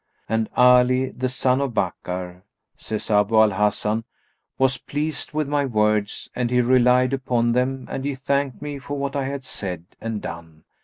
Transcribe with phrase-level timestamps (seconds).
[0.27, 2.41] "And Ali the son of Bakkar"
[2.75, 4.03] (says Abu al Hasan)
[4.57, 8.97] "was pleased with my words and he relied upon them and he thanked me for
[8.97, 10.63] what I had said and done.